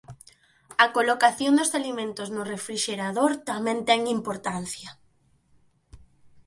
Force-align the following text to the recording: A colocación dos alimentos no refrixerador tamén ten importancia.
A 0.83 0.85
colocación 0.95 1.53
dos 1.59 1.71
alimentos 1.79 2.27
no 2.35 2.43
refrixerador 2.53 3.31
tamén 3.49 3.77
ten 3.89 4.01
importancia. 4.17 4.89